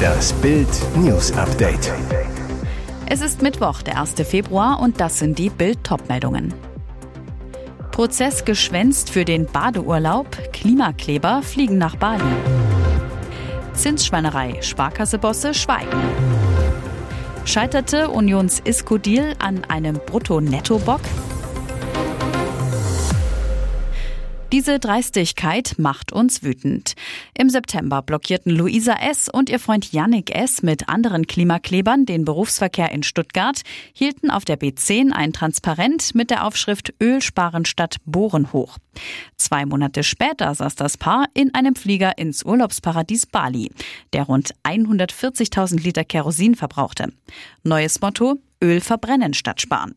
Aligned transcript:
Das 0.00 0.32
Bild 0.34 0.68
News 0.96 1.32
Update. 1.32 1.92
Es 3.06 3.20
ist 3.20 3.42
Mittwoch, 3.42 3.82
der 3.82 4.00
1. 4.00 4.14
Februar 4.24 4.80
und 4.80 5.00
das 5.00 5.18
sind 5.18 5.38
die 5.38 5.50
Bild 5.50 5.82
Topmeldungen. 5.84 6.54
Prozess 7.90 8.44
geschwänzt 8.44 9.10
für 9.10 9.24
den 9.24 9.46
Badeurlaub, 9.46 10.26
Klimakleber 10.52 11.42
fliegen 11.42 11.76
nach 11.78 11.96
Bali. 11.96 12.22
Zinsschweinerei, 13.74 14.62
Sparkassebosse 14.62 15.54
schweigen. 15.54 15.98
Scheiterte 17.44 18.10
Unions 18.10 18.60
Isco-Deal 18.64 19.34
an 19.38 19.64
einem 19.64 20.00
Brutto-Netto-Bock? 20.06 21.00
Diese 24.52 24.80
Dreistigkeit 24.80 25.76
macht 25.78 26.12
uns 26.12 26.42
wütend. 26.42 26.94
Im 27.38 27.50
September 27.50 28.02
blockierten 28.02 28.50
Luisa 28.50 28.94
S. 28.94 29.28
und 29.28 29.48
ihr 29.48 29.60
Freund 29.60 29.92
Yannick 29.92 30.34
S. 30.34 30.64
mit 30.64 30.88
anderen 30.88 31.28
Klimaklebern 31.28 32.04
den 32.04 32.24
Berufsverkehr 32.24 32.90
in 32.90 33.04
Stuttgart, 33.04 33.60
hielten 33.92 34.28
auf 34.28 34.44
der 34.44 34.58
B10 34.58 35.12
ein 35.12 35.32
Transparent 35.32 36.16
mit 36.16 36.30
der 36.30 36.44
Aufschrift 36.44 36.92
Öl 37.00 37.22
sparen 37.22 37.64
statt 37.64 37.98
Bohren 38.06 38.52
hoch. 38.52 38.78
Zwei 39.36 39.66
Monate 39.66 40.02
später 40.02 40.52
saß 40.52 40.74
das 40.74 40.98
Paar 40.98 41.26
in 41.32 41.54
einem 41.54 41.76
Flieger 41.76 42.18
ins 42.18 42.42
Urlaubsparadies 42.44 43.26
Bali, 43.26 43.70
der 44.12 44.24
rund 44.24 44.52
140.000 44.64 45.80
Liter 45.80 46.02
Kerosin 46.02 46.56
verbrauchte. 46.56 47.12
Neues 47.62 48.00
Motto, 48.00 48.40
Öl 48.60 48.80
verbrennen 48.80 49.32
statt 49.32 49.60
sparen 49.60 49.94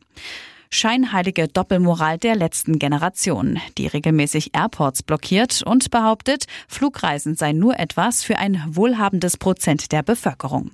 scheinheilige 0.73 1.47
Doppelmoral 1.47 2.17
der 2.17 2.35
letzten 2.35 2.79
Generation, 2.79 3.59
die 3.77 3.87
regelmäßig 3.87 4.55
Airports 4.55 5.03
blockiert 5.03 5.63
und 5.63 5.91
behauptet, 5.91 6.45
Flugreisen 6.67 7.35
seien 7.35 7.59
nur 7.59 7.79
etwas 7.79 8.23
für 8.23 8.37
ein 8.37 8.61
wohlhabendes 8.67 9.37
Prozent 9.37 9.91
der 9.91 10.03
Bevölkerung. 10.03 10.71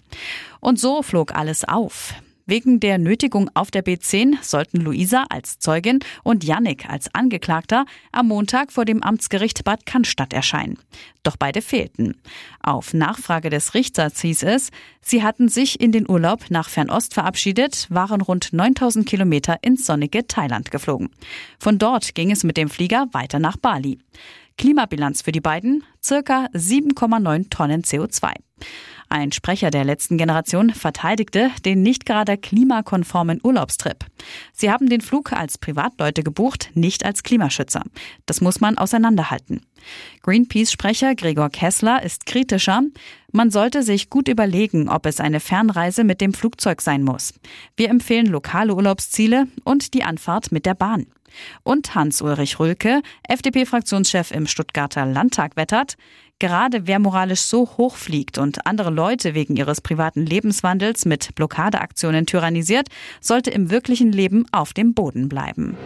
Und 0.60 0.80
so 0.80 1.04
flog 1.04 1.36
alles 1.36 1.68
auf. 1.68 2.14
Wegen 2.50 2.80
der 2.80 2.98
Nötigung 2.98 3.52
auf 3.54 3.70
der 3.70 3.86
B10 3.86 4.42
sollten 4.42 4.82
Luisa 4.82 5.28
als 5.30 5.60
Zeugin 5.60 6.00
und 6.24 6.44
Yannick 6.44 6.90
als 6.90 7.14
Angeklagter 7.14 7.86
am 8.12 8.30
Montag 8.30 8.72
vor 8.72 8.86
dem 8.86 9.04
Amtsgericht 9.04 9.64
Bad 9.64 9.86
Cannstatt 9.86 10.34
erscheinen. 10.34 10.80
Doch 11.22 11.38
beide 11.38 11.62
fehlten. 11.62 12.20
Auf 12.64 12.96
Nachfrage 12.96 13.52
des 13.52 13.76
Richters 13.76 14.20
hieß 14.22 14.42
es, 14.42 14.72
sie 15.00 15.22
hatten 15.22 15.48
sich 15.48 15.80
in 15.80 15.92
den 15.92 16.10
Urlaub 16.10 16.50
nach 16.50 16.70
Fernost 16.70 17.14
verabschiedet, 17.14 17.86
waren 17.92 18.20
rund 18.20 18.52
9000 18.52 19.06
Kilometer 19.06 19.60
ins 19.62 19.86
sonnige 19.86 20.26
Thailand 20.26 20.72
geflogen. 20.72 21.12
Von 21.60 21.78
dort 21.78 22.16
ging 22.16 22.32
es 22.32 22.44
mit 22.44 22.58
dem 22.58 22.72
Flieger 22.72 23.06
weiter 23.12 23.38
nach 23.38 23.58
Bali. 23.58 24.00
Klimabilanz 24.58 25.22
für 25.22 25.32
die 25.32 25.40
beiden 25.40 25.84
circa 26.04 26.48
7,9 26.56 27.52
Tonnen 27.52 27.84
CO2. 27.84 28.34
Ein 29.12 29.32
Sprecher 29.32 29.72
der 29.72 29.86
letzten 29.86 30.18
Generation 30.18 30.70
verteidigte 30.70 31.50
den 31.66 31.82
nicht 31.82 32.06
gerade 32.06 32.38
klimakonformen 32.38 33.40
Urlaubstrip. 33.44 34.06
Sie 34.54 34.70
haben 34.70 34.88
den 34.88 35.02
Flug 35.02 35.34
als 35.34 35.58
Privatleute 35.58 36.22
gebucht, 36.22 36.70
nicht 36.76 37.04
als 37.04 37.24
Klimaschützer. 37.24 37.82
Das 38.28 38.40
muss 38.40 38.62
man 38.62 38.78
auseinanderhalten. 38.78 39.62
Greenpeace-Sprecher 40.22 41.16
Gregor 41.16 41.50
Kessler 41.50 42.04
ist 42.04 42.28
kritischer. 42.28 42.84
Man 43.32 43.50
sollte 43.50 43.82
sich 43.82 44.12
gut 44.12 44.28
überlegen, 44.28 44.90
ob 44.90 45.08
es 45.08 45.20
eine 45.20 45.40
Fernreise 45.40 46.04
mit 46.04 46.22
dem 46.22 46.34
Flugzeug 46.34 46.80
sein 46.80 47.04
muss. 47.04 47.34
Wir 47.76 47.90
empfehlen 47.90 48.28
lokale 48.28 48.76
Urlaubsziele 48.76 49.48
und 49.64 49.96
die 49.96 50.04
Anfahrt 50.04 50.52
mit 50.52 50.68
der 50.68 50.76
Bahn. 50.76 51.08
Und 51.64 51.96
Hans-Ulrich 51.96 52.60
Rülke, 52.60 53.02
FDP-Fraktionschef 53.28 54.32
im 54.32 54.48
Stuttgarter 54.48 55.06
Landtag, 55.06 55.56
wettert, 55.56 55.96
gerade 56.40 56.88
wer 56.88 57.00
moralisch 57.00 57.42
so 57.42 57.70
hoch 57.78 57.96
fliegt 57.96 58.38
und 58.38 58.66
andere 58.66 58.90
Leute 58.90 59.34
wegen 59.36 59.56
ihres 59.56 59.82
privaten 59.82 60.26
Lebenswandels 60.26 61.06
mit 61.06 61.36
Blockadeaktionen 61.36 62.26
tyrannisiert, 62.26 62.88
sollte 63.22 63.52
im 63.52 63.70
wirklichen 63.70 64.12
Leben 64.12 64.46
auf 64.52 64.74
dem 64.74 64.94
Boden 64.94 65.30
bleiben. 65.30 65.78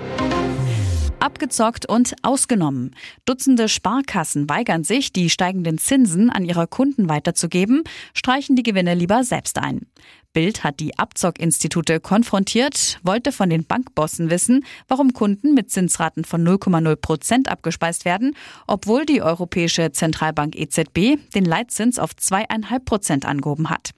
Abgezockt 1.20 1.88
und 1.88 2.16
ausgenommen. 2.22 2.96
Dutzende 3.26 3.70
Sparkassen 3.70 4.50
weigern 4.50 4.84
sich, 4.84 5.14
die 5.14 5.30
steigenden 5.30 5.78
Zinsen 5.78 6.30
an 6.30 6.44
ihre 6.44 6.68
Kunden 6.68 7.08
weiterzugeben, 7.08 7.84
streichen 8.14 8.58
die 8.58 8.64
Gewinne 8.64 8.94
lieber 8.94 9.24
selbst 9.24 9.58
ein. 9.58 9.88
Bild 10.34 10.64
hat 10.64 10.80
die 10.80 10.98
Abzockinstitute 10.98 12.00
konfrontiert, 12.00 13.00
wollte 13.04 13.32
von 13.32 13.50
den 13.50 13.66
Bankbossen 13.66 14.30
wissen, 14.30 14.66
warum 14.88 15.14
Kunden 15.14 15.54
mit 15.54 15.72
Zinsraten 15.72 16.26
von 16.26 16.46
0,0 16.46 16.96
Prozent 16.96 17.50
abgespeist 17.50 18.04
werden, 18.04 18.36
obwohl 18.68 19.06
die 19.06 19.22
Europäische 19.22 19.92
Zentralbank 19.92 20.56
EZB 20.56 21.18
den 21.34 21.46
Leitzins 21.46 22.00
auf 22.00 22.12
2,5 22.12 22.80
Prozent 22.80 23.26
angehoben 23.26 23.70
hat. 23.70 23.92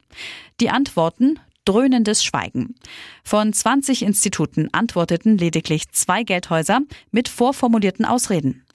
Die 0.60 0.70
Antworten 0.70 1.40
dröhnendes 1.66 2.24
Schweigen. 2.24 2.76
Von 3.24 3.52
20 3.52 4.04
Instituten 4.04 4.70
antworteten 4.72 5.38
lediglich 5.38 5.90
zwei 5.92 6.24
Geldhäuser 6.24 6.82
mit 7.12 7.28
vorformulierten 7.28 8.06
Ausreden. 8.06 8.66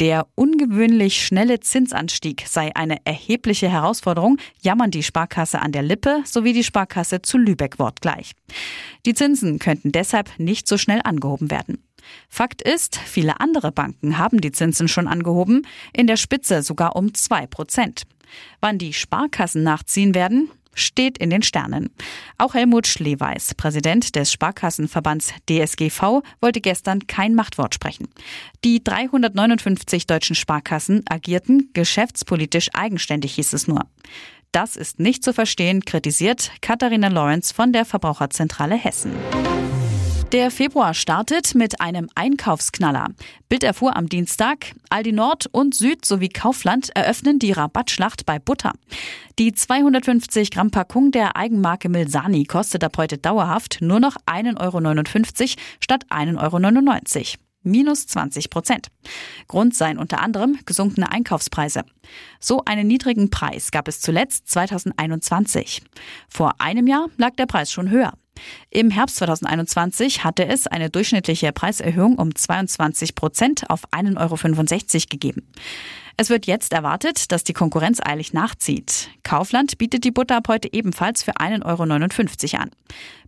Der 0.00 0.28
ungewöhnlich 0.34 1.24
schnelle 1.24 1.60
Zinsanstieg 1.60 2.44
sei 2.46 2.74
eine 2.76 3.04
erhebliche 3.04 3.68
Herausforderung, 3.68 4.38
jammern 4.62 4.90
die 4.90 5.02
Sparkasse 5.02 5.60
an 5.60 5.72
der 5.72 5.82
Lippe 5.82 6.22
sowie 6.24 6.52
die 6.52 6.64
Sparkasse 6.64 7.22
zu 7.22 7.38
Lübeck 7.38 7.78
wortgleich. 7.78 8.32
Die 9.06 9.14
Zinsen 9.14 9.58
könnten 9.58 9.90
deshalb 9.90 10.30
nicht 10.38 10.68
so 10.68 10.78
schnell 10.78 11.00
angehoben 11.02 11.50
werden. 11.50 11.82
Fakt 12.28 12.62
ist, 12.62 12.96
viele 12.96 13.40
andere 13.40 13.72
Banken 13.72 14.18
haben 14.18 14.40
die 14.40 14.52
Zinsen 14.52 14.88
schon 14.88 15.08
angehoben, 15.08 15.66
in 15.92 16.06
der 16.06 16.16
Spitze 16.16 16.62
sogar 16.62 16.96
um 16.96 17.12
zwei 17.14 17.46
Prozent. 17.46 18.04
Wann 18.60 18.78
die 18.78 18.92
Sparkassen 18.92 19.62
nachziehen 19.62 20.14
werden, 20.14 20.50
steht 20.74 21.18
in 21.18 21.30
den 21.30 21.42
Sternen. 21.42 21.90
Auch 22.38 22.54
Helmut 22.54 22.86
Schleweis, 22.86 23.54
Präsident 23.54 24.14
des 24.16 24.32
Sparkassenverbands 24.32 25.32
DSGV, 25.48 26.22
wollte 26.40 26.60
gestern 26.60 27.06
kein 27.06 27.34
Machtwort 27.34 27.74
sprechen. 27.74 28.08
Die 28.64 28.82
359 28.82 30.06
deutschen 30.06 30.36
Sparkassen 30.36 31.04
agierten 31.08 31.70
geschäftspolitisch 31.72 32.70
eigenständig, 32.72 33.34
hieß 33.34 33.52
es 33.52 33.68
nur. 33.68 33.82
Das 34.52 34.76
ist 34.76 34.98
nicht 34.98 35.22
zu 35.22 35.34
verstehen, 35.34 35.84
kritisiert 35.84 36.50
Katharina 36.62 37.08
Lawrence 37.08 37.52
von 37.52 37.72
der 37.72 37.84
Verbraucherzentrale 37.84 38.76
Hessen. 38.76 39.12
Der 40.32 40.50
Februar 40.50 40.92
startet 40.92 41.54
mit 41.54 41.80
einem 41.80 42.10
Einkaufsknaller. 42.14 43.08
Bild 43.48 43.64
erfuhr 43.64 43.96
am 43.96 44.10
Dienstag, 44.10 44.74
Aldi 44.90 45.12
Nord 45.12 45.46
und 45.46 45.74
Süd 45.74 46.04
sowie 46.04 46.28
Kaufland 46.28 46.94
eröffnen 46.94 47.38
die 47.38 47.52
Rabattschlacht 47.52 48.26
bei 48.26 48.38
Butter. 48.38 48.74
Die 49.38 49.54
250 49.54 50.50
Gramm 50.50 50.70
Packung 50.70 51.12
der 51.12 51.36
Eigenmarke 51.36 51.88
Milsani 51.88 52.44
kostet 52.44 52.84
ab 52.84 52.98
heute 52.98 53.16
dauerhaft 53.16 53.78
nur 53.80 54.00
noch 54.00 54.16
1,59 54.26 54.60
Euro 54.60 55.62
statt 55.80 56.04
1,99 56.10 56.36
Euro 56.36 57.38
minus 57.62 58.06
20 58.06 58.50
Prozent. 58.50 58.88
Grund 59.46 59.74
seien 59.74 59.98
unter 59.98 60.20
anderem 60.20 60.58
gesunkene 60.66 61.10
Einkaufspreise. 61.10 61.84
So 62.38 62.62
einen 62.66 62.86
niedrigen 62.86 63.30
Preis 63.30 63.70
gab 63.70 63.88
es 63.88 64.02
zuletzt 64.02 64.48
2021. 64.48 65.82
Vor 66.28 66.60
einem 66.60 66.86
Jahr 66.86 67.06
lag 67.16 67.34
der 67.36 67.46
Preis 67.46 67.72
schon 67.72 67.88
höher. 67.88 68.12
Im 68.70 68.90
Herbst 68.90 69.16
2021 69.16 70.24
hatte 70.24 70.46
es 70.46 70.66
eine 70.66 70.90
durchschnittliche 70.90 71.52
Preiserhöhung 71.52 72.16
um 72.16 72.34
22 72.34 73.14
Prozent 73.14 73.70
auf 73.70 73.82
1,65 73.92 74.16
Euro 74.18 75.04
gegeben. 75.10 75.48
Es 76.20 76.30
wird 76.30 76.46
jetzt 76.46 76.72
erwartet, 76.72 77.30
dass 77.30 77.44
die 77.44 77.52
Konkurrenz 77.52 78.00
eilig 78.04 78.32
nachzieht. 78.32 79.08
Kaufland 79.22 79.78
bietet 79.78 80.02
die 80.02 80.10
Butter 80.10 80.36
ab 80.36 80.48
heute 80.48 80.72
ebenfalls 80.72 81.22
für 81.22 81.36
1,59 81.36 81.64
Euro 82.54 82.62
an. 82.62 82.70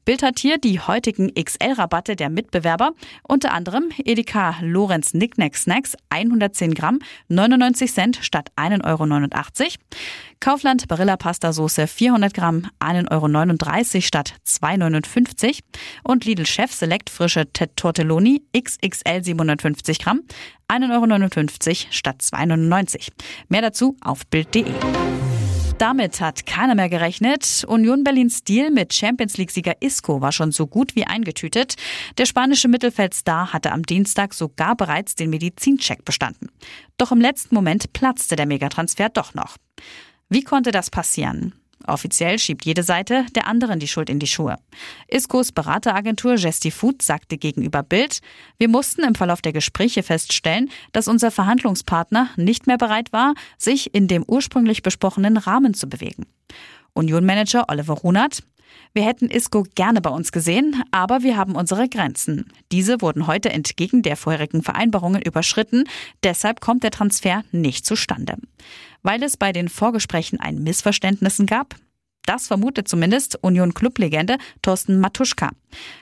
Bild 0.04 0.22
hat 0.22 0.38
hier 0.38 0.58
die 0.58 0.80
heutigen 0.80 1.32
XL-Rabatte 1.34 2.16
der 2.16 2.30
Mitbewerber, 2.30 2.92
unter 3.22 3.52
anderem 3.52 3.90
Edeka 4.04 4.56
Lorenz 4.60 5.14
Nicknack 5.14 5.56
Snacks 5.56 5.96
110 6.08 6.74
Gramm 6.74 7.00
99 7.28 7.92
Cent 7.92 8.18
statt 8.22 8.50
1,89 8.56 8.84
Euro. 8.84 9.74
Kaufland 10.40 10.88
Barilla 10.88 11.16
Pasta 11.16 11.52
Soße 11.52 11.86
400 11.86 12.32
Gramm 12.32 12.66
1,39 12.80 13.94
Euro 13.94 14.00
statt 14.00 14.34
2,59 14.46 15.44
Euro. 15.44 15.54
Und 16.04 16.24
Lidl 16.24 16.46
Chef 16.46 16.72
Select 16.72 17.10
frische 17.10 17.52
Tortelloni 17.52 18.42
XXL 18.56 19.22
750 19.22 19.98
Gramm 19.98 20.22
1,59 20.68 21.68
Euro 21.68 21.86
statt 21.90 22.22
2,99 22.22 22.94
Euro. 22.94 23.04
Mehr 23.48 23.62
dazu 23.62 23.96
auf 24.00 24.26
Bild.de. 24.26 24.64
Damit 25.80 26.20
hat 26.20 26.44
keiner 26.44 26.74
mehr 26.74 26.90
gerechnet. 26.90 27.64
Union 27.66 28.04
Berlins 28.04 28.44
Deal 28.44 28.70
mit 28.70 28.92
Champions 28.92 29.38
League-Sieger 29.38 29.80
Isco 29.80 30.20
war 30.20 30.30
schon 30.30 30.52
so 30.52 30.66
gut 30.66 30.94
wie 30.94 31.06
eingetütet. 31.06 31.76
Der 32.18 32.26
spanische 32.26 32.68
Mittelfeldstar 32.68 33.54
hatte 33.54 33.72
am 33.72 33.84
Dienstag 33.84 34.34
sogar 34.34 34.76
bereits 34.76 35.14
den 35.14 35.30
Medizincheck 35.30 36.04
bestanden. 36.04 36.50
Doch 36.98 37.12
im 37.12 37.20
letzten 37.22 37.54
Moment 37.54 37.94
platzte 37.94 38.36
der 38.36 38.44
Megatransfer 38.44 39.08
doch 39.08 39.32
noch. 39.32 39.56
Wie 40.28 40.42
konnte 40.42 40.70
das 40.70 40.90
passieren? 40.90 41.54
Offiziell 41.86 42.38
schiebt 42.38 42.66
jede 42.66 42.82
Seite 42.82 43.24
der 43.34 43.46
anderen 43.46 43.80
die 43.80 43.88
Schuld 43.88 44.10
in 44.10 44.18
die 44.18 44.26
Schuhe. 44.26 44.56
Iskos 45.08 45.52
Berateragentur 45.52 46.36
Gesti 46.36 46.70
Food 46.70 47.02
sagte 47.02 47.38
gegenüber 47.38 47.82
Bild, 47.82 48.20
wir 48.58 48.68
mussten 48.68 49.02
im 49.02 49.14
Verlauf 49.14 49.40
der 49.40 49.52
Gespräche 49.52 50.02
feststellen, 50.02 50.70
dass 50.92 51.08
unser 51.08 51.30
Verhandlungspartner 51.30 52.28
nicht 52.36 52.66
mehr 52.66 52.78
bereit 52.78 53.12
war, 53.12 53.34
sich 53.56 53.94
in 53.94 54.08
dem 54.08 54.24
ursprünglich 54.26 54.82
besprochenen 54.82 55.36
Rahmen 55.36 55.74
zu 55.74 55.88
bewegen. 55.88 56.26
Union-Manager 56.92 57.66
Oliver 57.68 57.94
Runert, 57.94 58.42
wir 58.92 59.04
hätten 59.04 59.30
Isco 59.30 59.64
gerne 59.74 60.00
bei 60.00 60.10
uns 60.10 60.32
gesehen, 60.32 60.82
aber 60.90 61.22
wir 61.22 61.36
haben 61.36 61.54
unsere 61.54 61.88
Grenzen. 61.88 62.52
Diese 62.72 63.00
wurden 63.00 63.26
heute 63.26 63.50
entgegen 63.50 64.02
der 64.02 64.16
vorherigen 64.16 64.62
Vereinbarungen 64.62 65.22
überschritten, 65.22 65.84
deshalb 66.24 66.60
kommt 66.60 66.82
der 66.82 66.90
Transfer 66.90 67.44
nicht 67.52 67.86
zustande. 67.86 68.36
Weil 69.02 69.22
es 69.22 69.36
bei 69.36 69.52
den 69.52 69.68
Vorgesprächen 69.68 70.40
ein 70.40 70.62
Missverständnissen 70.62 71.46
gab, 71.46 71.76
das 72.26 72.48
vermutet 72.48 72.88
zumindest 72.88 73.38
Union 73.42 73.74
Club-Legende 73.74 74.38
Thorsten 74.62 75.00
Matuschka. 75.00 75.50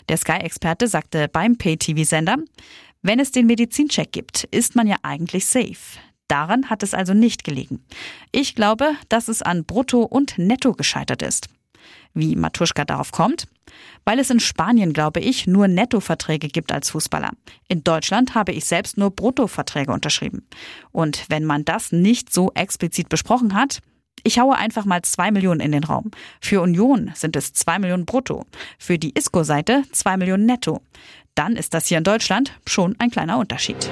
Der 0.08 0.16
Sky-Experte 0.16 0.88
sagte 0.88 1.28
beim 1.28 1.56
Pay-TV-Sender, 1.56 2.36
wenn 3.02 3.20
es 3.20 3.30
den 3.30 3.46
Medizincheck 3.46 4.10
gibt, 4.12 4.44
ist 4.44 4.74
man 4.74 4.86
ja 4.86 4.96
eigentlich 5.02 5.46
safe. 5.46 6.00
Daran 6.26 6.68
hat 6.68 6.82
es 6.82 6.92
also 6.92 7.14
nicht 7.14 7.44
gelegen. 7.44 7.82
Ich 8.32 8.54
glaube, 8.54 8.92
dass 9.08 9.28
es 9.28 9.40
an 9.40 9.64
Brutto 9.64 10.02
und 10.02 10.38
Netto 10.38 10.72
gescheitert 10.72 11.22
ist. 11.22 11.48
Wie 12.14 12.36
Matuschka 12.36 12.84
darauf 12.84 13.12
kommt? 13.12 13.46
Weil 14.04 14.18
es 14.18 14.30
in 14.30 14.40
Spanien, 14.40 14.92
glaube 14.92 15.20
ich, 15.20 15.46
nur 15.46 15.68
Nettoverträge 15.68 16.48
gibt 16.48 16.72
als 16.72 16.90
Fußballer. 16.90 17.32
In 17.68 17.84
Deutschland 17.84 18.34
habe 18.34 18.52
ich 18.52 18.64
selbst 18.64 18.96
nur 18.96 19.10
Bruttoverträge 19.10 19.92
unterschrieben. 19.92 20.46
Und 20.90 21.26
wenn 21.28 21.44
man 21.44 21.64
das 21.64 21.92
nicht 21.92 22.32
so 22.32 22.50
explizit 22.54 23.08
besprochen 23.08 23.54
hat, 23.54 23.80
ich 24.24 24.38
haue 24.38 24.56
einfach 24.56 24.84
mal 24.84 25.02
zwei 25.02 25.30
Millionen 25.30 25.60
in 25.60 25.72
den 25.72 25.84
Raum. 25.84 26.10
Für 26.40 26.60
Union 26.60 27.12
sind 27.14 27.36
es 27.36 27.52
zwei 27.52 27.78
Millionen 27.78 28.04
brutto. 28.04 28.44
Für 28.78 28.98
die 28.98 29.16
ISCO-Seite 29.16 29.82
zwei 29.92 30.16
Millionen 30.16 30.46
netto. 30.46 30.82
Dann 31.34 31.54
ist 31.54 31.72
das 31.72 31.86
hier 31.86 31.98
in 31.98 32.04
Deutschland 32.04 32.52
schon 32.66 32.96
ein 32.98 33.10
kleiner 33.10 33.38
Unterschied. 33.38 33.88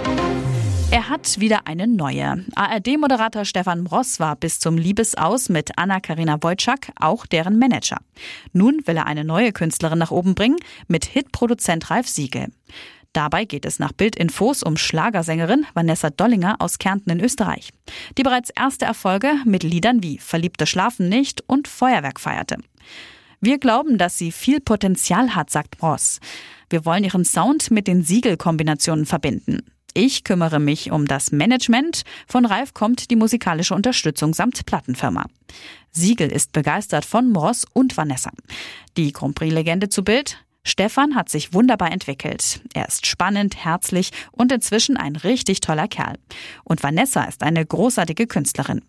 Er 0.96 1.10
hat 1.10 1.40
wieder 1.40 1.66
eine 1.66 1.87
neue. 1.87 2.46
ARD-Moderator 2.54 3.44
Stefan 3.44 3.87
Ross 3.87 4.19
war 4.19 4.34
bis 4.34 4.60
zum 4.60 4.78
Liebesaus 4.78 5.50
mit 5.50 5.76
Anna-Karina 5.76 6.43
Wojcik 6.43 6.90
auch 6.98 7.26
deren 7.26 7.58
Manager. 7.58 7.98
Nun 8.54 8.81
will 8.87 8.96
er 8.96 9.04
eine 9.04 9.22
neue 9.22 9.52
Künstlerin 9.52 9.98
nach 9.98 10.10
oben 10.10 10.34
bringen 10.34 10.56
mit 10.88 11.04
Hitproduzent 11.04 11.90
Ralf 11.90 12.08
Siegel. 12.08 12.46
Dabei 13.12 13.44
geht 13.44 13.66
es 13.66 13.78
nach 13.78 13.93
Bildinfos 13.93 14.62
um 14.62 14.78
Schlagersängerin 14.78 15.66
Vanessa 15.75 16.08
Dollinger 16.08 16.56
aus 16.60 16.78
Kärnten 16.78 17.10
in 17.10 17.20
Österreich, 17.20 17.75
die 18.16 18.22
bereits 18.22 18.48
erste 18.48 18.87
Erfolge 18.87 19.34
mit 19.44 19.64
Liedern 19.64 20.02
wie 20.02 20.16
Verliebte 20.16 20.66
schlafen 20.66 21.10
nicht 21.10 21.44
und 21.46 21.69
Feuerwerk 21.69 22.19
feierte. 22.19 22.56
Wir 23.43 23.58
glauben, 23.58 23.98
dass 23.98 24.16
sie 24.16 24.32
viel 24.32 24.60
Potenzial 24.60 25.34
hat, 25.34 25.50
sagt 25.50 25.82
Ross. 25.82 26.20
Wir 26.70 26.87
wollen 26.87 27.04
ihren 27.04 27.26
Sound 27.26 27.70
mit 27.70 27.87
den 27.87 28.02
Siegelkombinationen 28.02 29.04
verbinden. 29.04 29.60
Ich 29.98 30.25
kümmere 30.25 30.60
mich 30.60 30.90
um 30.90 31.06
das 31.06 31.32
Management. 31.32 32.02
Von 32.28 32.44
Ralf 32.44 32.75
kommt 32.75 33.10
die 33.10 33.16
musikalische 33.16 33.75
Unterstützung 33.75 34.34
samt 34.34 34.66
Plattenfirma. 34.66 35.25
Siegel 35.90 36.31
ist 36.31 36.52
begeistert 36.52 37.06
von 37.06 37.31
Moss 37.31 37.64
und 37.72 37.96
Vanessa. 37.96 38.31
Die 38.98 39.10
Grand 39.14 39.34
Prix-Legende 39.34 39.88
zu 39.88 40.04
Bild. 40.04 40.44
Stefan 40.64 41.14
hat 41.14 41.31
sich 41.31 41.54
wunderbar 41.54 41.93
entwickelt. 41.93 42.60
Er 42.75 42.87
ist 42.87 43.06
spannend, 43.06 43.56
herzlich 43.64 44.10
und 44.32 44.52
inzwischen 44.52 44.98
ein 44.98 45.16
richtig 45.16 45.60
toller 45.60 45.88
Kerl. 45.88 46.19
Und 46.64 46.82
Vanessa 46.82 47.25
ist 47.25 47.43
eine 47.43 47.64
großartige 47.64 48.26
Künstlerin. 48.26 48.82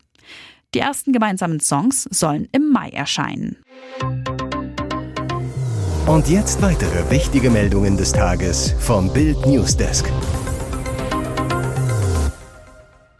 Die 0.73 0.79
ersten 0.79 1.13
gemeinsamen 1.13 1.61
Songs 1.61 2.03
sollen 2.11 2.49
im 2.51 2.69
Mai 2.69 2.89
erscheinen. 2.89 3.55
Und 6.05 6.27
jetzt 6.27 6.61
weitere 6.61 7.09
wichtige 7.09 7.49
Meldungen 7.49 7.95
des 7.95 8.11
Tages 8.11 8.75
vom 8.79 9.13
Bild 9.13 9.45
Newsdesk. 9.45 10.11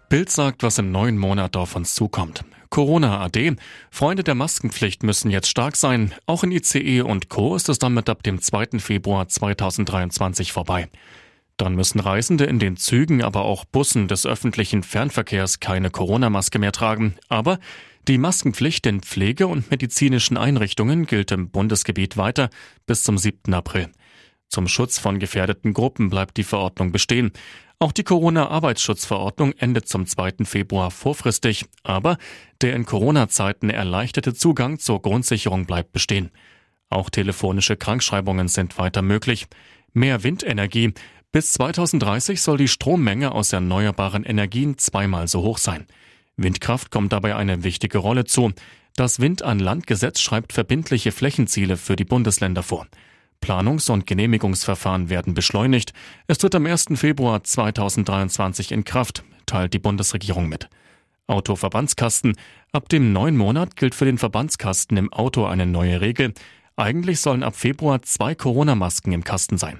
Bild 0.10 0.30
sagt, 0.30 0.64
was 0.64 0.78
im 0.78 0.92
neuen 0.92 1.18
Monat 1.18 1.58
auf 1.58 1.76
uns 1.76 1.94
zukommt. 1.94 2.46
Corona 2.70 3.20
AD. 3.26 3.58
Freunde 3.92 4.24
der 4.24 4.36
Maskenpflicht 4.36 5.04
müssen 5.04 5.30
jetzt 5.30 5.50
stark 5.50 5.76
sein. 5.76 6.14
Auch 6.26 6.46
in 6.46 6.52
ICE 6.52 7.02
und 7.02 7.28
Co. 7.28 7.56
ist 7.56 7.68
es 7.68 7.78
damit 7.78 8.10
ab 8.10 8.24
dem 8.24 8.42
2. 8.42 8.80
Februar 8.80 9.28
2023 9.28 10.54
vorbei. 10.54 10.88
Dann 11.58 11.76
müssen 11.76 12.00
Reisende 12.00 12.46
in 12.46 12.60
den 12.60 12.78
Zügen, 12.78 13.22
aber 13.22 13.42
auch 13.42 13.66
Bussen 13.66 14.08
des 14.08 14.26
öffentlichen 14.26 14.82
Fernverkehrs 14.82 15.60
keine 15.60 15.90
Corona-Maske 15.90 16.58
mehr 16.58 16.72
tragen. 16.72 17.16
Aber 17.28 17.60
die 18.08 18.18
Maskenpflicht 18.18 18.86
in 18.86 19.02
Pflege- 19.02 19.48
und 19.48 19.70
medizinischen 19.72 20.38
Einrichtungen 20.38 21.06
gilt 21.06 21.34
im 21.34 21.50
Bundesgebiet 21.50 22.16
weiter 22.16 22.50
bis 22.86 23.04
zum 23.04 23.18
7. 23.18 23.54
April. 23.54 23.90
Zum 24.50 24.70
Schutz 24.70 24.98
von 24.98 25.20
gefährdeten 25.20 25.74
Gruppen 25.74 26.10
bleibt 26.10 26.38
die 26.38 26.44
Verordnung 26.44 26.94
bestehen. 26.94 27.32
Auch 27.80 27.92
die 27.92 28.04
Corona-Arbeitsschutzverordnung 28.04 29.54
endet 29.54 29.88
zum 29.88 30.08
2. 30.08 30.46
Februar 30.46 30.90
vorfristig, 30.90 31.66
aber 31.84 32.18
der 32.62 32.76
in 32.76 32.86
Corona-Zeiten 32.86 33.70
erleichterte 33.70 34.34
Zugang 34.34 34.80
zur 34.80 35.00
Grundsicherung 35.00 35.68
bleibt 35.68 35.92
bestehen. 35.92 36.32
Auch 36.90 37.12
telefonische 37.12 37.78
Krankschreibungen 37.78 38.48
sind 38.48 38.80
weiter 38.80 39.04
möglich. 39.04 39.46
Mehr 39.94 40.24
Windenergie. 40.24 40.94
Bis 41.32 41.54
2030 41.54 42.42
soll 42.42 42.58
die 42.58 42.68
Strommenge 42.68 43.32
aus 43.32 43.54
erneuerbaren 43.54 44.24
Energien 44.24 44.80
zweimal 44.80 45.28
so 45.28 45.44
hoch 45.44 45.60
sein. 45.60 45.86
Windkraft 46.36 46.90
kommt 46.90 47.14
dabei 47.14 47.36
eine 47.36 47.64
wichtige 47.64 48.00
Rolle 48.00 48.26
zu. 48.26 48.54
Das 48.96 49.20
Wind 49.20 49.44
an 49.44 49.60
Landgesetz 49.60 50.20
schreibt 50.20 50.52
verbindliche 50.52 51.12
Flächenziele 51.12 51.78
für 51.78 51.96
die 51.96 52.06
Bundesländer 52.06 52.64
vor. 52.64 52.88
Planungs- 53.42 53.90
und 53.92 54.08
Genehmigungsverfahren 54.08 55.10
werden 55.10 55.34
beschleunigt. 55.34 55.94
Es 56.28 56.38
tritt 56.38 56.56
am 56.56 56.66
1. 56.66 56.88
Februar 56.96 57.44
2023 57.44 58.72
in 58.72 58.84
Kraft, 58.84 59.24
teilt 59.46 59.74
die 59.74 59.80
Bundesregierung 59.80 60.50
mit. 60.50 60.70
Autoverbandskasten. 61.28 62.36
Ab 62.72 62.90
dem 62.90 63.14
neuen 63.14 63.38
Monat 63.38 63.76
gilt 63.76 63.96
für 63.96 64.06
den 64.06 64.18
Verbandskasten 64.18 64.98
im 64.98 65.12
Auto 65.12 65.46
eine 65.46 65.66
neue 65.66 66.02
Regel. 66.02 66.34
Eigentlich 66.76 67.20
sollen 67.20 67.44
ab 67.44 67.56
Februar 67.56 68.02
zwei 68.02 68.36
Corona-Masken 68.36 69.12
im 69.12 69.24
Kasten 69.24 69.58
sein. 69.58 69.80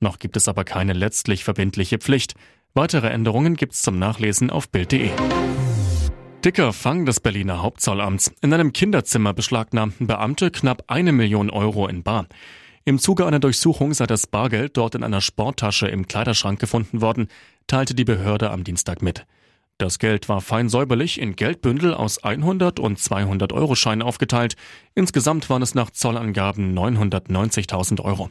Noch 0.00 0.18
gibt 0.18 0.36
es 0.36 0.48
aber 0.48 0.64
keine 0.64 0.92
letztlich 0.92 1.44
verbindliche 1.44 1.98
Pflicht. 1.98 2.34
Weitere 2.74 3.08
Änderungen 3.08 3.54
gibt's 3.54 3.82
zum 3.82 3.98
Nachlesen 3.98 4.50
auf 4.50 4.68
Bild.de. 4.68 5.10
Dicker 6.44 6.72
Fang 6.72 7.06
des 7.06 7.20
Berliner 7.20 7.62
Hauptzollamts. 7.62 8.32
In 8.40 8.52
einem 8.52 8.72
Kinderzimmer 8.72 9.32
beschlagnahmten 9.32 10.08
Beamte 10.08 10.50
knapp 10.50 10.82
eine 10.88 11.12
Million 11.12 11.50
Euro 11.50 11.86
in 11.86 12.02
Bar. 12.02 12.26
Im 12.84 12.98
Zuge 12.98 13.26
einer 13.26 13.38
Durchsuchung 13.38 13.94
sei 13.94 14.06
das 14.06 14.26
Bargeld 14.26 14.76
dort 14.76 14.96
in 14.96 15.04
einer 15.04 15.20
Sporttasche 15.20 15.86
im 15.86 16.08
Kleiderschrank 16.08 16.58
gefunden 16.58 17.00
worden, 17.00 17.28
teilte 17.68 17.94
die 17.94 18.04
Behörde 18.04 18.50
am 18.50 18.64
Dienstag 18.64 19.02
mit. 19.02 19.24
Das 19.78 20.00
Geld 20.00 20.28
war 20.28 20.40
fein 20.40 20.68
säuberlich 20.68 21.20
in 21.20 21.36
Geldbündel 21.36 21.94
aus 21.94 22.22
100 22.22 22.80
und 22.80 22.98
200 22.98 23.52
Euro 23.52 23.76
Scheinen 23.76 24.02
aufgeteilt. 24.02 24.56
Insgesamt 24.94 25.48
waren 25.48 25.62
es 25.62 25.76
nach 25.76 25.90
Zollangaben 25.90 26.76
990.000 26.76 28.00
Euro. 28.00 28.30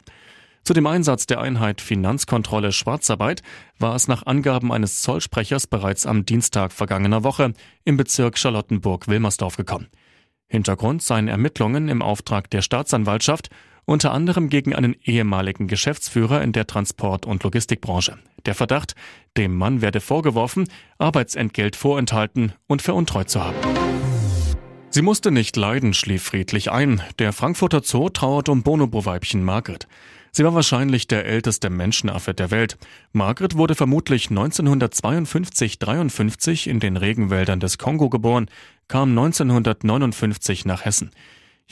Zu 0.64 0.74
dem 0.74 0.86
Einsatz 0.86 1.26
der 1.26 1.40
Einheit 1.40 1.80
Finanzkontrolle 1.80 2.72
Schwarzarbeit 2.72 3.42
war 3.78 3.94
es 3.96 4.06
nach 4.06 4.26
Angaben 4.26 4.70
eines 4.70 5.00
Zollsprechers 5.00 5.66
bereits 5.66 6.06
am 6.06 6.26
Dienstag 6.26 6.72
vergangener 6.72 7.24
Woche 7.24 7.54
im 7.84 7.96
Bezirk 7.96 8.38
Charlottenburg-Wilmersdorf 8.38 9.56
gekommen. 9.56 9.88
Hintergrund 10.46 11.02
seien 11.02 11.28
Ermittlungen 11.28 11.88
im 11.88 12.02
Auftrag 12.02 12.50
der 12.50 12.60
Staatsanwaltschaft 12.60 13.48
unter 13.84 14.12
anderem 14.12 14.48
gegen 14.48 14.74
einen 14.74 14.96
ehemaligen 15.04 15.66
Geschäftsführer 15.66 16.42
in 16.42 16.52
der 16.52 16.66
Transport- 16.66 17.26
und 17.26 17.42
Logistikbranche. 17.42 18.18
Der 18.46 18.54
Verdacht, 18.54 18.94
dem 19.36 19.56
Mann 19.56 19.82
werde 19.82 20.00
vorgeworfen, 20.00 20.68
Arbeitsentgelt 20.98 21.76
vorenthalten 21.76 22.52
und 22.66 22.82
veruntreut 22.82 23.30
zu 23.30 23.42
haben. 23.42 23.56
Sie 24.90 25.02
musste 25.02 25.30
nicht 25.30 25.56
leiden, 25.56 25.94
schlief 25.94 26.22
friedlich 26.22 26.70
ein. 26.70 27.00
Der 27.18 27.32
Frankfurter 27.32 27.82
Zoo 27.82 28.10
trauert 28.10 28.50
um 28.50 28.62
Bonobo-Weibchen 28.62 29.42
Margret. 29.42 29.88
Sie 30.32 30.44
war 30.44 30.54
wahrscheinlich 30.54 31.08
der 31.08 31.26
älteste 31.26 31.70
Menschenaffe 31.70 32.34
der 32.34 32.50
Welt. 32.50 32.76
Margret 33.12 33.56
wurde 33.56 33.74
vermutlich 33.74 34.28
1952-53 34.28 36.68
in 36.68 36.80
den 36.80 36.96
Regenwäldern 36.96 37.60
des 37.60 37.78
Kongo 37.78 38.08
geboren, 38.08 38.48
kam 38.88 39.10
1959 39.10 40.64
nach 40.64 40.84
Hessen. 40.84 41.10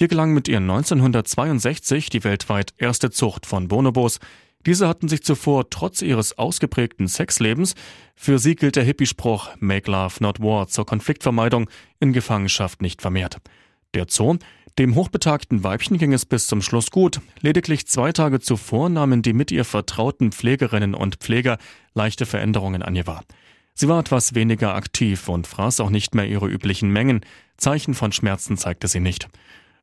Hier 0.00 0.08
gelang 0.08 0.32
mit 0.32 0.48
ihr 0.48 0.56
1962 0.56 2.08
die 2.08 2.24
weltweit 2.24 2.72
erste 2.78 3.10
Zucht 3.10 3.44
von 3.44 3.68
Bonobos. 3.68 4.18
Diese 4.64 4.88
hatten 4.88 5.08
sich 5.08 5.22
zuvor 5.22 5.68
trotz 5.68 6.00
ihres 6.00 6.38
ausgeprägten 6.38 7.06
Sexlebens, 7.06 7.74
für 8.14 8.38
sie 8.38 8.56
gilt 8.56 8.76
der 8.76 8.84
Hippie-Spruch 8.84 9.50
Make 9.58 9.90
Love 9.90 10.14
Not 10.20 10.40
War 10.40 10.68
zur 10.68 10.86
Konfliktvermeidung, 10.86 11.68
in 11.98 12.14
Gefangenschaft 12.14 12.80
nicht 12.80 13.02
vermehrt. 13.02 13.42
Der 13.92 14.06
Zoo, 14.08 14.38
dem 14.78 14.94
hochbetagten 14.94 15.64
Weibchen 15.64 15.98
ging 15.98 16.14
es 16.14 16.24
bis 16.24 16.46
zum 16.46 16.62
Schluss 16.62 16.90
gut. 16.90 17.20
Lediglich 17.42 17.86
zwei 17.86 18.10
Tage 18.12 18.40
zuvor 18.40 18.88
nahmen 18.88 19.20
die 19.20 19.34
mit 19.34 19.52
ihr 19.52 19.66
vertrauten 19.66 20.32
Pflegerinnen 20.32 20.94
und 20.94 21.16
Pfleger 21.16 21.58
leichte 21.92 22.24
Veränderungen 22.24 22.82
an 22.82 22.96
ihr 22.96 23.06
wahr. 23.06 23.22
Sie 23.74 23.86
war 23.86 24.00
etwas 24.00 24.34
weniger 24.34 24.74
aktiv 24.74 25.28
und 25.28 25.46
fraß 25.46 25.80
auch 25.80 25.90
nicht 25.90 26.14
mehr 26.14 26.26
ihre 26.26 26.48
üblichen 26.48 26.90
Mengen. 26.90 27.20
Zeichen 27.58 27.92
von 27.92 28.12
Schmerzen 28.12 28.56
zeigte 28.56 28.88
sie 28.88 29.00
nicht. 29.00 29.28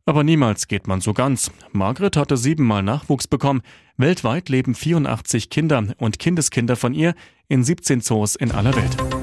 Aber 0.08 0.24
niemals 0.24 0.70
geht 0.70 0.88
man 0.88 1.02
so 1.02 1.14
ganz. 1.14 1.52
Margret 1.74 2.16
hatte 2.16 2.38
siebenmal 2.38 2.82
Nachwuchs 2.82 3.28
bekommen. 3.28 3.62
Weltweit 3.98 4.48
leben 4.48 4.74
84 4.74 5.50
Kinder 5.50 5.84
und 5.98 6.18
Kindeskinder 6.18 6.78
von 6.78 6.94
ihr 6.94 7.14
in 7.50 7.62
17 7.62 8.00
Zoos 8.00 8.38
in 8.38 8.54
aller 8.54 8.74
Welt. 8.74 9.17